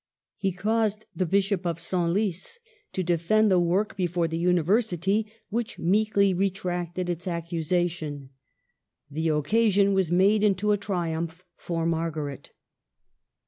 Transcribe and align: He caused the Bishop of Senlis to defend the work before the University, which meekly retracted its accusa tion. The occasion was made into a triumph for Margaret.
He 0.37 0.51
caused 0.51 1.05
the 1.15 1.27
Bishop 1.27 1.63
of 1.63 1.79
Senlis 1.79 2.57
to 2.93 3.03
defend 3.03 3.51
the 3.51 3.59
work 3.59 3.95
before 3.95 4.27
the 4.27 4.39
University, 4.39 5.31
which 5.49 5.77
meekly 5.77 6.33
retracted 6.33 7.07
its 7.07 7.27
accusa 7.27 7.87
tion. 7.87 8.31
The 9.11 9.29
occasion 9.29 9.93
was 9.93 10.09
made 10.11 10.43
into 10.43 10.71
a 10.71 10.75
triumph 10.77 11.45
for 11.55 11.85
Margaret. 11.85 12.49